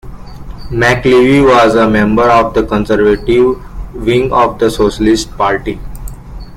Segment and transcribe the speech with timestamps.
[0.71, 3.55] McLevy was a member of the conservative
[3.93, 5.79] wing of the Socialist Party.